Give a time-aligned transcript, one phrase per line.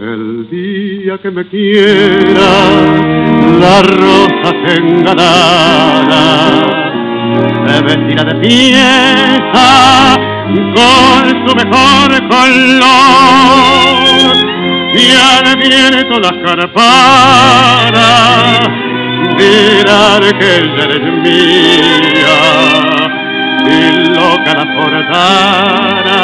[0.00, 2.70] El día que me quiera,
[3.58, 6.22] la rosa engalada
[7.66, 10.16] se vestirá de fiesta
[10.76, 12.86] con su mejor color.
[14.94, 17.98] Y al viento las carparas
[19.36, 22.38] mirar que ella eres mía.
[23.66, 23.68] Y
[24.14, 26.20] loca la portara.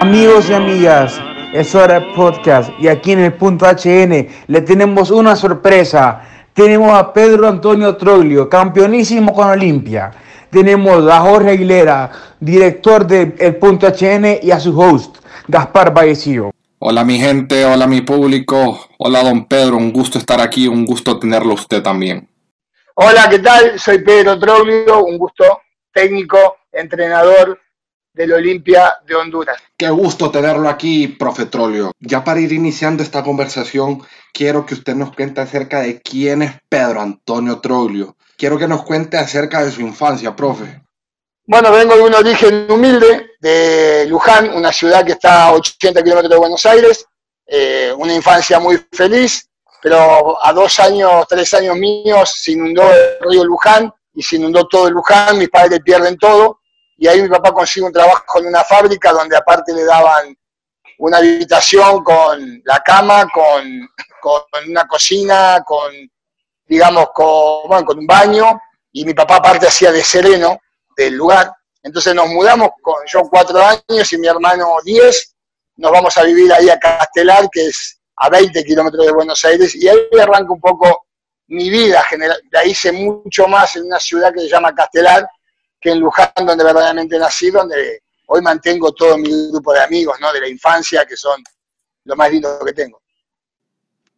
[0.00, 1.22] Amigos y amigas,
[1.54, 6.20] es hora de podcast y aquí en el punto HN le tenemos una sorpresa.
[6.52, 10.10] Tenemos a Pedro Antonio Troglio, campeonísimo con Olimpia.
[10.50, 16.50] Tenemos a Jorge Aguilera, director de El Punto HN y a su host, Gaspar Vallecillo.
[16.80, 21.20] Hola mi gente, hola mi público, hola don Pedro, un gusto estar aquí, un gusto
[21.20, 22.28] tenerlo usted también.
[22.96, 23.78] Hola, ¿qué tal?
[23.78, 25.44] Soy Pedro Troglio, un gusto
[25.92, 27.60] técnico, entrenador
[28.14, 29.58] del Olimpia de Honduras.
[29.76, 31.92] Qué gusto tenerlo aquí, profe Trolio.
[31.98, 36.52] Ya para ir iniciando esta conversación, quiero que usted nos cuente acerca de quién es
[36.68, 38.16] Pedro Antonio Troglio.
[38.36, 40.80] Quiero que nos cuente acerca de su infancia, profe.
[41.46, 46.30] Bueno, vengo de un origen humilde, de Luján, una ciudad que está a 80 kilómetros
[46.30, 47.04] de Buenos Aires,
[47.46, 49.50] eh, una infancia muy feliz,
[49.82, 54.66] pero a dos años, tres años míos se inundó el río Luján y se inundó
[54.66, 56.60] todo el Luján, mis padres pierden todo,
[56.96, 60.36] y ahí mi papá consigue un trabajo en una fábrica donde aparte le daban
[60.98, 63.88] una habitación con la cama, con,
[64.20, 65.92] con una cocina, con,
[66.66, 68.60] digamos, con, con un baño,
[68.92, 70.58] y mi papá aparte hacía de sereno
[70.96, 71.52] del lugar.
[71.82, 75.34] Entonces nos mudamos con yo cuatro años y mi hermano diez,
[75.76, 79.74] nos vamos a vivir ahí a Castelar, que es a 20 kilómetros de Buenos Aires,
[79.74, 81.06] y ahí arranca un poco
[81.48, 82.40] mi vida general.
[82.50, 85.28] La hice mucho más en una ciudad que se llama Castelar,
[85.84, 90.32] que en Luján, donde verdaderamente nací, donde hoy mantengo todo mi grupo de amigos, ¿no?
[90.32, 91.44] De la infancia, que son
[92.04, 93.02] lo más lindo que tengo.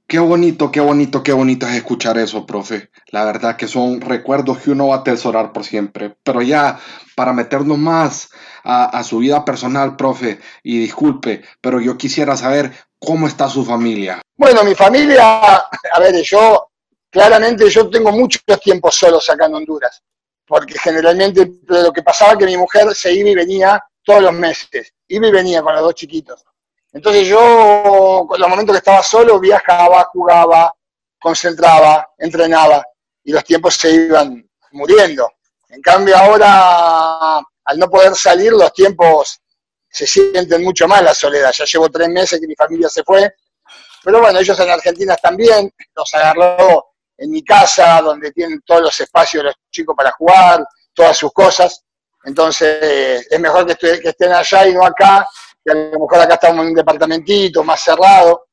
[0.07, 2.91] Qué bonito, qué bonito, qué bonito es escuchar eso, profe.
[3.09, 6.17] La verdad que son recuerdos que uno va a atesorar por siempre.
[6.23, 6.79] Pero ya,
[7.17, 8.31] para meternos más
[8.63, 13.65] a, a, su vida personal, profe, y disculpe, pero yo quisiera saber cómo está su
[13.65, 14.23] familia.
[14.37, 16.69] Bueno, mi familia, a ver, yo,
[17.11, 20.01] claramente yo tengo muchos tiempos solos acá en Honduras
[20.47, 24.33] porque generalmente lo que pasaba es que mi mujer se iba y venía todos los
[24.33, 26.45] meses, iba y venía con los dos chiquitos.
[26.93, 30.73] Entonces yo, los momentos que estaba solo, viajaba, jugaba,
[31.21, 32.85] concentraba, entrenaba,
[33.25, 35.31] y los tiempos se iban muriendo.
[35.69, 39.41] En cambio ahora, al no poder salir, los tiempos
[39.91, 41.53] se sienten mucho más la soledad.
[41.53, 43.35] Ya llevo tres meses que mi familia se fue,
[44.05, 48.83] pero bueno, ellos en Argentina están bien, los agarró en mi casa, donde tienen todos
[48.83, 51.83] los espacios los chicos para jugar, todas sus cosas.
[52.25, 55.27] Entonces, es mejor que, que estén allá y no acá,
[55.65, 58.47] que a lo mejor acá estamos en un departamentito más cerrado.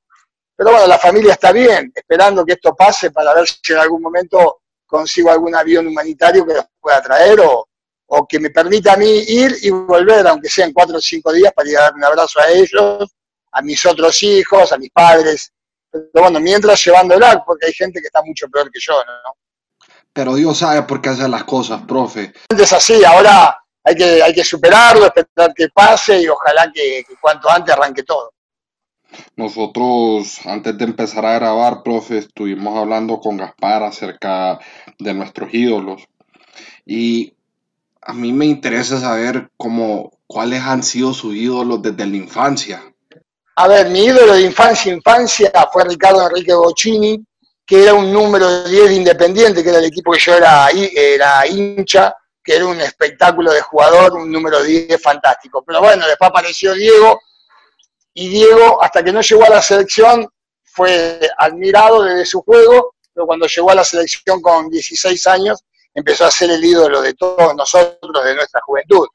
[0.55, 4.01] Pero bueno, la familia está bien, esperando que esto pase para ver si en algún
[4.01, 7.67] momento consigo algún avión humanitario que los pueda traer o,
[8.07, 11.51] o que me permita a mí ir y volver, aunque sean cuatro o cinco días,
[11.53, 13.09] para ir a dar un abrazo a ellos,
[13.51, 15.52] a mis otros hijos, a mis padres,
[15.93, 19.35] pero bueno, mientras llevándola, porque hay gente que está mucho peor que yo, ¿no?
[20.11, 22.33] Pero Dios sabe por qué hacer las cosas, profe.
[22.49, 27.15] Es así, ahora hay que, hay que superarlo, esperar que pase y ojalá que, que
[27.19, 28.33] cuanto antes arranque todo.
[29.35, 34.59] Nosotros, antes de empezar a grabar, profe, estuvimos hablando con Gaspar acerca
[34.97, 36.07] de nuestros ídolos.
[36.85, 37.33] Y
[38.01, 42.92] a mí me interesa saber cómo, cuáles han sido sus ídolos desde la infancia.
[43.55, 47.23] A ver, mi ídolo de infancia, infancia fue Ricardo Enrique Bocini,
[47.65, 51.45] que era un número 10 de Independiente, que era el equipo que yo era, era
[51.47, 55.63] hincha, que era un espectáculo de jugador, un número 10 fantástico.
[55.65, 57.19] Pero bueno, después apareció Diego,
[58.15, 60.27] y Diego, hasta que no llegó a la selección,
[60.63, 66.25] fue admirado desde su juego, pero cuando llegó a la selección con 16 años, empezó
[66.25, 69.07] a ser el ídolo de todos nosotros, de nuestra juventud.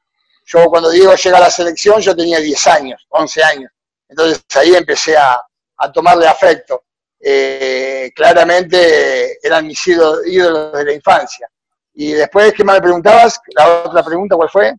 [0.45, 3.71] Yo cuando Diego llega a la selección, yo tenía 10 años, 11 años.
[4.09, 5.39] Entonces ahí empecé a,
[5.77, 6.83] a tomarle afecto.
[7.21, 11.49] Eh, claramente eran mis ídolos de la infancia.
[11.93, 13.39] Y después, ¿qué más me preguntabas?
[13.55, 14.73] La otra pregunta, ¿cuál fue?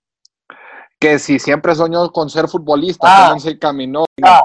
[0.99, 4.05] Que si siempre soñó con ser futbolista, ah, también se caminó.
[4.23, 4.43] Ah,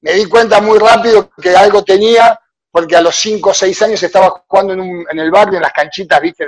[0.00, 2.38] me di cuenta muy rápido que algo tenía,
[2.70, 5.62] porque a los 5 o 6 años estaba jugando en, un, en, el barrio, en
[5.62, 6.46] las canchitas, ¿viste?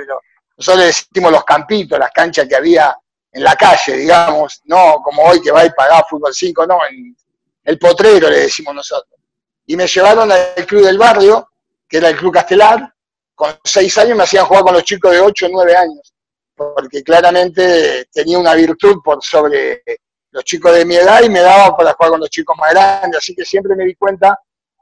[0.57, 2.95] Nosotros le decimos los campitos, las canchas que había
[3.31, 7.15] en la calle, digamos, no como hoy que va y pagar fútbol 5, no, en
[7.63, 9.19] el potrero le decimos nosotros.
[9.65, 11.49] Y me llevaron al club del barrio,
[11.87, 12.93] que era el Club Castelar,
[13.35, 16.13] con seis años me hacían jugar con los chicos de 8 o 9 años,
[16.55, 19.83] porque claramente tenía una virtud por sobre
[20.31, 23.17] los chicos de mi edad y me daba para jugar con los chicos más grandes,
[23.17, 24.39] así que siempre me di cuenta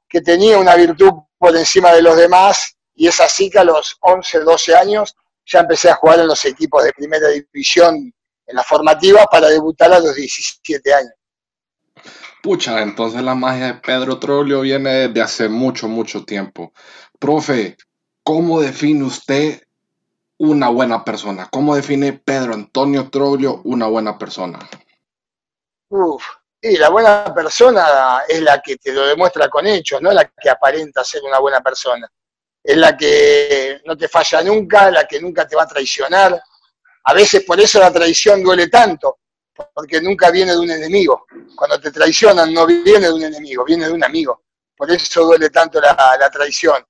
[0.07, 3.97] que tenía una virtud por encima de los demás y es así que a los
[4.01, 8.13] 11, 12 años ya empecé a jugar en los equipos de primera división
[8.45, 11.13] en la formativa para debutar a los 17 años.
[12.41, 16.73] Pucha, entonces la magia de Pedro Troglio viene de hace mucho, mucho tiempo.
[17.19, 17.77] Profe,
[18.23, 19.61] ¿cómo define usted
[20.37, 21.47] una buena persona?
[21.51, 24.57] ¿Cómo define Pedro Antonio Troglio una buena persona?
[25.89, 26.23] Uf,
[26.59, 30.49] y la buena persona es la que te lo demuestra con hechos, no la que
[30.49, 32.11] aparenta ser una buena persona.
[32.63, 36.41] Es la que no te falla nunca, la que nunca te va a traicionar.
[37.03, 39.19] A veces por eso la traición duele tanto,
[39.73, 41.25] porque nunca viene de un enemigo.
[41.55, 44.41] Cuando te traicionan no viene de un enemigo, viene de un amigo.
[44.75, 46.83] Por eso duele tanto la, traición.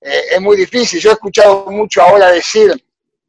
[0.00, 1.00] Eh, es muy difícil.
[1.00, 2.72] Yo he escuchado mucho ahora decir,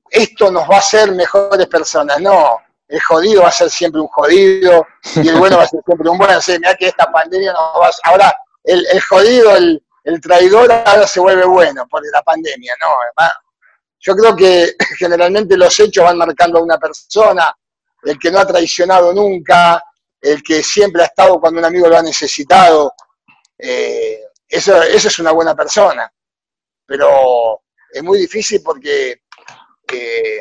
[0.09, 2.19] esto nos va a hacer mejores personas.
[2.19, 2.57] No,
[2.87, 6.09] el jodido va a ser siempre un jodido y el bueno va a ser siempre
[6.09, 6.37] un bueno.
[6.37, 8.09] O mira que esta pandemia nos va a...
[8.09, 9.81] Ahora, el, jodido, el,
[10.21, 12.87] traidor ahora se vuelve bueno por la pandemia, ¿no?
[13.99, 17.55] Yo creo que generalmente los hechos van marcando a una persona,
[18.03, 19.83] el que no ha traicionado nunca,
[20.21, 22.93] el que siempre ha estado cuando un amigo lo ha necesitado,
[23.57, 26.11] eh, eso, eso es una buena persona.
[26.85, 27.61] Pero
[27.91, 29.21] es muy difícil porque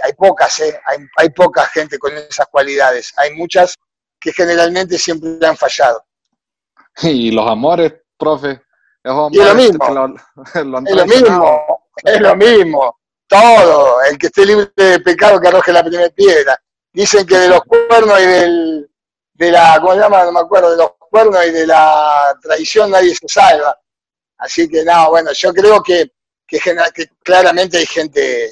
[0.02, 0.80] hay pocas, ¿eh?
[0.84, 3.12] hay, hay poca gente con esas cualidades.
[3.16, 3.76] Hay muchas
[4.20, 6.04] que generalmente siempre han fallado.
[7.02, 8.60] Y los amores, profe.
[9.04, 10.14] es lo mismo.
[10.54, 11.88] es lo mismo.
[12.04, 12.98] Es lo mismo.
[13.28, 14.02] Todo.
[14.02, 16.58] El que esté libre de pecado que arroje la primera piedra.
[16.98, 18.90] Dicen que de los cuernos y del,
[19.34, 20.24] de la, ¿cómo se llama?
[20.24, 23.78] No me acuerdo, de los cuernos y de la traición nadie se salva.
[24.38, 26.10] Así que no, bueno, yo creo que,
[26.44, 28.50] que, que claramente hay gente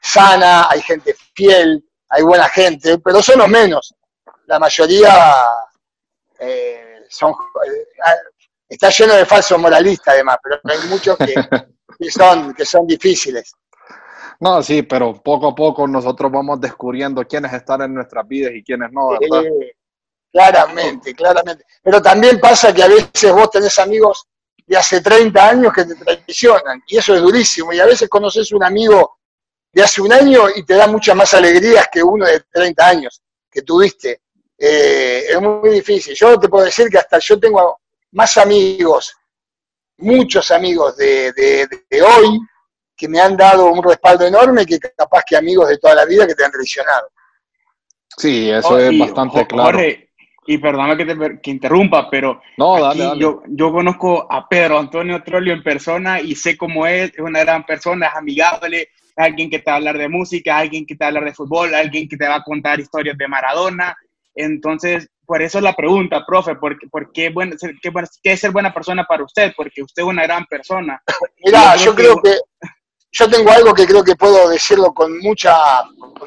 [0.00, 3.94] sana, hay gente fiel, hay buena gente, pero son los menos.
[4.46, 5.36] La mayoría
[6.38, 7.86] eh, son, eh,
[8.70, 11.34] está lleno de falsos moralistas además, pero hay muchos que,
[12.10, 13.52] son, que son difíciles.
[14.42, 18.64] No, sí, pero poco a poco nosotros vamos descubriendo quiénes están en nuestras vidas y
[18.64, 19.44] quiénes no, ¿verdad?
[20.32, 21.64] claramente, claramente.
[21.80, 24.26] Pero también pasa que a veces vos tenés amigos
[24.66, 28.50] de hace 30 años que te traicionan, y eso es durísimo, y a veces conoces
[28.50, 29.18] un amigo
[29.72, 33.22] de hace un año y te da muchas más alegrías que uno de 30 años
[33.48, 34.22] que tuviste.
[34.58, 36.16] Eh, es muy difícil.
[36.16, 37.78] Yo te puedo decir que hasta yo tengo
[38.10, 39.14] más amigos,
[39.98, 41.32] muchos amigos de,
[41.92, 42.40] hoy,
[43.02, 46.24] que me han dado un respaldo enorme que capaz que amigos de toda la vida
[46.24, 47.08] que te han traicionado.
[48.16, 49.76] Sí, eso es bastante claro.
[50.46, 55.52] y perdóname que te interrumpa, pero no, dale, Yo, yo conozco a Pedro Antonio Trolio
[55.52, 59.68] en persona y sé cómo es, es una gran persona, es amigable, alguien que te
[59.68, 62.16] va a hablar de música, alguien que te va a hablar de fútbol, alguien que
[62.16, 63.96] te va a contar historias de Maradona.
[64.32, 67.90] Entonces, por eso la pregunta, profe, ¿por, por qué, bueno, qué,
[68.22, 69.52] qué, es ser buena persona para usted?
[69.56, 71.02] Porque usted es una gran persona.
[71.44, 72.36] Mira, yo, creo que...
[73.12, 75.54] yo tengo algo que creo que puedo decirlo con mucha,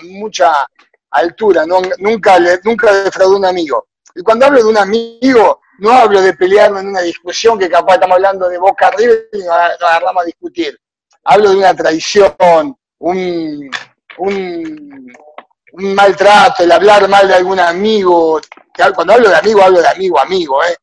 [0.03, 0.67] mucha
[1.11, 1.65] altura.
[1.65, 2.91] Nunca, le, nunca
[3.27, 3.87] un amigo.
[4.15, 7.95] Y cuando hablo de un amigo, no hablo de pelearme en una discusión que capaz
[7.95, 10.79] estamos hablando de boca arriba y nos agarramos a discutir
[11.25, 13.69] hablo de una traición, un,
[14.17, 15.07] un,
[15.73, 18.39] maltrato, el hablar mal de algún amigo.
[18.93, 20.63] Cuando hablo de amigo, hablo de amigo, amigo.
[20.63, 20.75] ¿eh?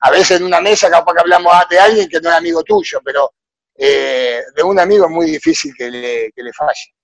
[0.00, 3.00] A veces en una mesa capaz que hablamos de alguien que no es amigo tuyo,
[3.04, 3.32] pero
[3.76, 6.94] eh, de un amigo es muy difícil que le, que le falle.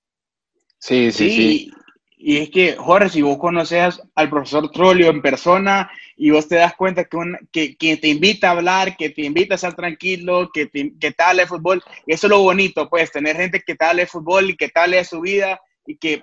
[0.78, 1.70] Sí, sí, sí,
[2.16, 6.56] Y es que, Jorge, si vos conoces al profesor Trollio en persona y vos te
[6.56, 10.66] das cuenta que, que, te invita a hablar, que te invita a estar tranquilo, que
[10.66, 13.84] te, que te hable de fútbol, eso es lo bonito, pues, tener gente que te
[13.84, 16.22] hable de fútbol y que te hable de su vida y que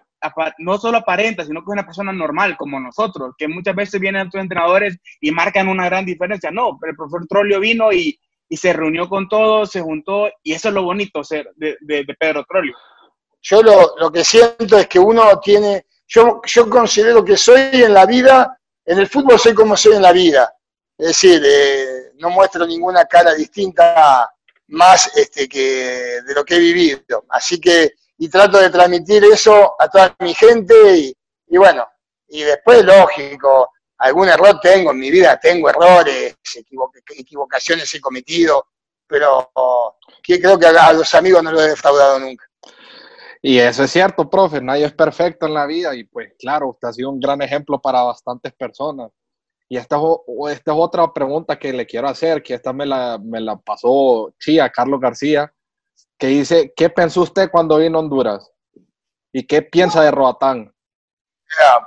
[0.60, 4.30] no solo aparenta, sino que es una persona normal como nosotros, que muchas veces vienen
[4.30, 6.52] tus entrenadores y marcan una gran diferencia.
[6.52, 10.54] No, pero el profesor Trollio vino y, y se reunió con todos, se juntó, y
[10.54, 12.76] eso es lo bonito ser de, de, Pedro Trollio.
[13.42, 17.94] Yo lo, lo, que siento es que uno tiene, yo, yo considero que soy en
[17.94, 20.54] la vida en el fútbol soy como soy en la vida,
[20.98, 24.30] es decir, eh, no muestro ninguna cara distinta
[24.68, 27.26] más este, que de lo que he vivido.
[27.30, 31.86] Así que, y trato de transmitir eso a toda mi gente y, bueno,
[32.30, 36.36] y después, lógico, algún error tengo en mi vida, tengo errores,
[37.18, 38.68] equivocaciones he cometido,
[39.08, 39.52] pero
[40.22, 42.46] creo que a los amigos no los he defraudado nunca.
[43.42, 46.88] Y eso es cierto, profe, nadie es perfecto en la vida y pues claro, usted
[46.88, 49.12] ha sido un gran ejemplo para bastantes personas.
[49.70, 49.98] Y esta,
[50.50, 54.34] esta es otra pregunta que le quiero hacer, que esta me la, me la pasó
[54.40, 55.52] Chía, Carlos García,
[56.18, 58.52] que dice, ¿qué pensó usted cuando vino a Honduras?
[59.32, 60.75] ¿Y qué piensa de Roatán?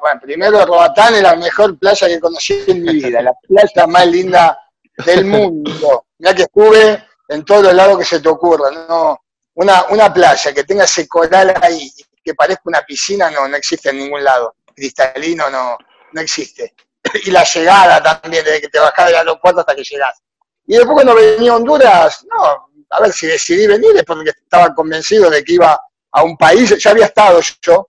[0.00, 4.06] Bueno, primero Robatán es la mejor playa que conocí en mi vida, la playa más
[4.06, 4.58] linda
[5.04, 6.06] del mundo.
[6.18, 9.20] Ya que estuve en todos los lados que se te ocurra, ¿no?
[9.54, 11.90] Una, una playa que tenga ese coral ahí,
[12.24, 14.54] que parezca una piscina, no, no existe en ningún lado.
[14.74, 15.76] Cristalino no,
[16.12, 16.74] no existe.
[17.24, 20.20] Y la llegada también, desde que te bajás del aeropuerto hasta que llegás.
[20.66, 24.74] Y después cuando venía a Honduras, no, a ver si decidí venir es porque estaba
[24.74, 25.78] convencido de que iba
[26.10, 27.88] a un país, ya había estado yo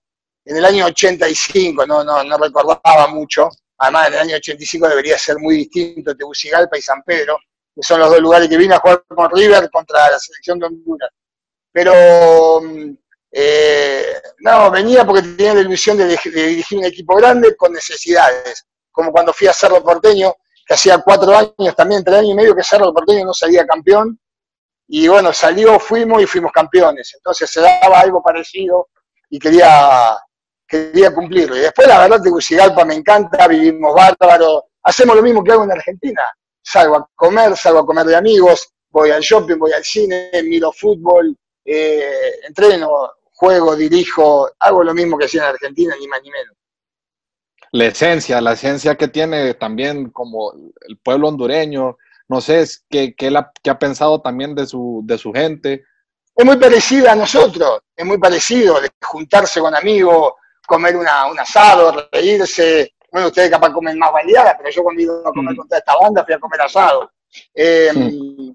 [0.50, 5.16] en el año 85, no, no, no recordaba mucho, además en el año 85 debería
[5.16, 7.38] ser muy distinto Tegucigalpa y San Pedro,
[7.72, 10.66] que son los dos lugares que vine a jugar con River contra la selección de
[10.66, 11.10] Honduras.
[11.70, 12.90] Pero mm,
[13.30, 19.12] eh, no, venía porque tenía la ilusión de, dirigir un equipo grande con necesidades, como
[19.12, 20.34] cuando fui a Cerro Porteño,
[20.66, 24.18] que hacía cuatro años, también tres años y medio que Cerro Porteño no salía campeón,
[24.88, 27.14] y bueno, salió, fuimos y fuimos campeones.
[27.14, 28.88] Entonces se daba algo parecido
[29.28, 30.18] y quería,
[30.70, 31.56] quería cumplirlo.
[31.56, 35.72] Y después la verdad Tegucigalpa me encanta, vivimos bárbaro, hacemos lo mismo que hago en
[35.72, 36.22] Argentina.
[36.62, 40.70] Salgo a comer, salgo a comer de amigos, voy al shopping, voy al cine, miro
[40.72, 42.88] fútbol, eh, entreno,
[43.32, 46.56] juego, dirijo, hago lo mismo que hacía en Argentina, ni más ni menos.
[47.72, 51.96] La esencia, la esencia que tiene también como el pueblo hondureño,
[52.28, 55.84] no sé qué, qué, ha pensado también de su, de su gente.
[56.34, 60.34] Es muy parecida a nosotros, es muy parecido, de juntarse con amigos,
[60.70, 62.94] comer una, un asado, reírse.
[63.10, 65.56] Bueno, ustedes capaz comen más baleadas, pero yo cuando iba a comer mm.
[65.56, 67.10] con toda esta banda fui a comer asado.
[67.52, 67.90] Eh,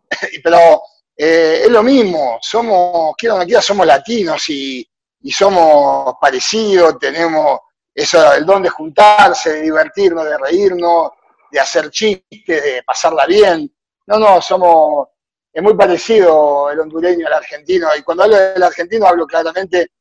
[0.43, 0.81] pero
[1.17, 4.89] eh, es lo mismo, somos, quiero no quiera, somos latinos y,
[5.23, 7.59] y somos parecidos, tenemos
[7.93, 11.11] eso, el don de juntarse, de divertirnos, de reírnos,
[11.51, 13.69] de hacer chistes, de pasarla bien.
[14.07, 15.09] No, no, somos,
[15.51, 17.89] es muy parecido el hondureño al argentino.
[17.97, 19.91] Y cuando hablo del argentino hablo claramente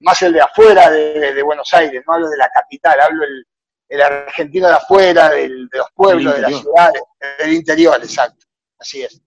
[0.00, 3.46] más el de afuera de, Buenos Aires, no hablo de la capital, hablo el,
[3.88, 7.02] el argentino de afuera, de los pueblos, de las ciudades,
[7.38, 8.46] del interior, exacto.
[8.78, 9.20] Así es.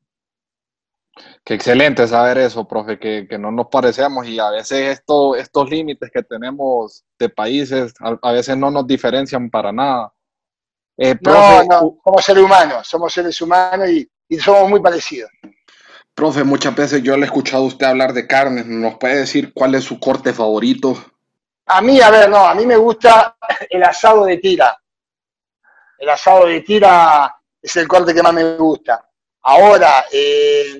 [1.43, 6.11] Qué excelente saber eso, profe, que, no nos parecemos y a veces esto, estos límites
[6.11, 10.13] que tenemos de países a, veces no nos diferencian para nada.
[10.97, 14.09] Eh, no, no, somos seres humanos, somos seres humanos y,
[14.39, 15.31] somos muy parecidos.
[16.17, 18.65] Profe, muchas veces yo le he escuchado a usted hablar de carnes.
[18.65, 20.97] ¿Nos puede decir cuál es su corte favorito?
[21.67, 23.37] A mí, a ver, no, a mí me gusta
[23.69, 24.75] el asado de tira.
[25.99, 29.07] El asado de tira es el corte que más me gusta.
[29.43, 30.79] Ahora, eh,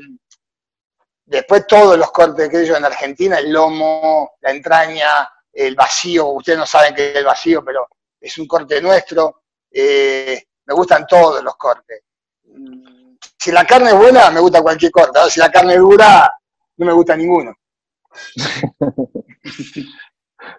[1.23, 6.57] después todos los cortes que ellos en Argentina, el lomo, la entraña, el vacío, ustedes
[6.57, 7.87] no saben qué es el vacío, pero
[8.19, 9.43] es un corte nuestro.
[9.69, 12.01] Eh, me gustan todos los cortes.
[13.37, 15.19] Si la carne es buena, me gusta cualquier corte.
[15.29, 16.31] Si la carne es dura,
[16.77, 17.55] no me gusta ninguno.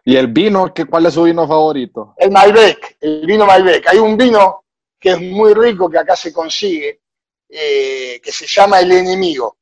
[0.04, 0.73] ¿Y el vino?
[0.73, 2.14] ¿qué, ¿Cuál es su vino favorito?
[2.16, 3.87] El Malbec, el vino Malbec.
[3.88, 4.64] Hay un vino
[4.99, 7.02] que es muy rico que acá se consigue,
[7.49, 9.58] eh, que se llama El Enemigo.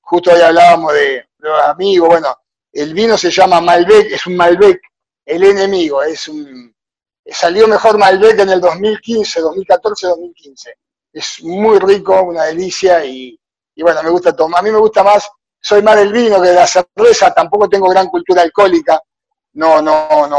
[0.00, 2.08] Justo hoy hablábamos de los amigos.
[2.08, 2.36] Bueno,
[2.72, 4.80] el vino se llama Malbec, es un Malbec,
[5.24, 6.02] El Enemigo.
[6.02, 6.74] Es un,
[7.26, 10.74] salió mejor Malbec en el 2015, 2014, 2015.
[11.14, 13.38] Es muy rico, una delicia y,
[13.76, 14.60] bueno, me gusta tomar.
[14.60, 15.30] A mí me gusta más,
[15.60, 19.00] soy más del vino que de la cerveza, tampoco tengo gran cultura alcohólica.
[19.52, 20.38] No, no, no,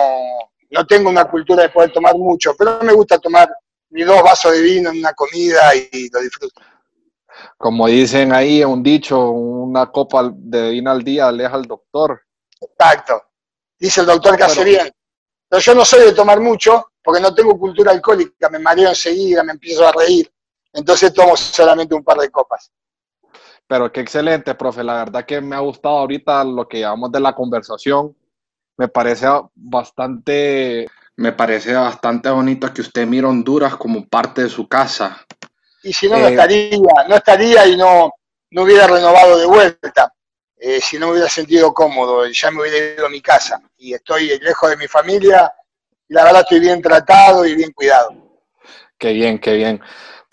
[0.70, 3.50] no tengo una cultura de poder tomar mucho, pero me gusta tomar
[3.89, 6.62] mis dos vasos de vino en una comida y lo disfruto.
[7.58, 12.22] Como dicen ahí, un dicho, una copa de vino al día aleja al doctor.
[12.60, 13.24] Exacto.
[13.79, 14.91] Dice el doctor que hace bien.
[15.48, 19.44] Pero yo no soy de tomar mucho porque no tengo cultura alcohólica, me mareo enseguida,
[19.44, 20.29] me empiezo a reír.
[20.75, 22.72] Entonces tomo solamente un par de copas.
[23.67, 24.84] Pero qué excelente, profe.
[24.84, 28.15] La verdad que me ha gustado ahorita lo que llamamos de la conversación.
[28.77, 30.88] Me parece bastante...
[31.17, 35.25] Me parece bastante bonito que usted mire Honduras como parte de su casa.
[35.82, 36.77] Y si no, no eh, estaría,
[37.08, 38.12] no estaría y no,
[38.51, 40.13] no hubiera renovado de vuelta.
[40.58, 43.62] Eh, si no me hubiera sentido cómodo, ya me hubiera ido a mi casa.
[43.77, 45.50] Y estoy lejos de mi familia,
[46.08, 48.10] y la verdad estoy bien tratado y bien cuidado.
[48.98, 49.82] Qué bien, qué bien.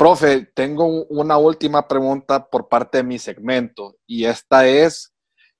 [0.03, 5.13] Profe, tengo una última pregunta por parte de mi segmento, y esta es,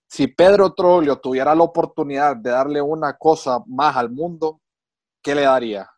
[0.09, 4.61] si Pedro Troglio tuviera la oportunidad de darle una cosa más al mundo,
[5.23, 5.89] ¿qué le daría?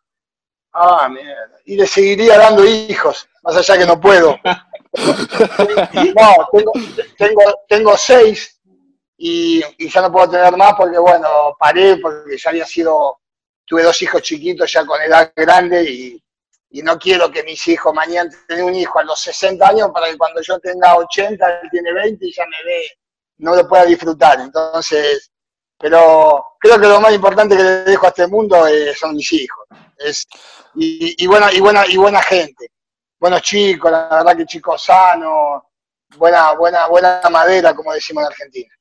[0.71, 1.57] Ah, mierda.
[1.65, 4.37] Y le seguiría dando hijos, más allá que no puedo.
[4.43, 4.55] no,
[7.17, 8.61] tengo, tengo seis
[9.17, 13.21] y, ya no puedo tener más porque, bueno, paré porque ya había sido,
[13.65, 16.21] tuve dos hijos chiquitos ya con edad grande y,
[16.81, 20.17] no quiero que mis hijos mañana tengan un hijo a los 60 años para que
[20.17, 22.83] cuando yo tenga 80, él tiene 20 y ya me ve,
[23.37, 24.39] no lo pueda disfrutar.
[24.39, 25.31] Entonces,
[25.77, 29.31] pero creo que lo más importante que le dejo a este mundo eh, son mis
[29.33, 29.65] hijos.
[29.97, 30.27] Es,
[30.75, 32.71] y, y, buena, y, buena, y buena gente.
[33.19, 35.63] Buenos chicos, la verdad que chicos sanos,
[36.17, 38.73] buena, buena, buena madera, como decimos en Argentina.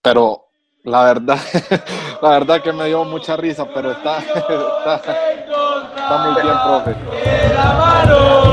[0.00, 0.48] Pero
[0.84, 1.38] la verdad,
[2.22, 4.18] la verdad que me dio mucha risa, pero está,
[6.02, 6.96] Está muy bien, profe.
[7.54, 8.52] La mano,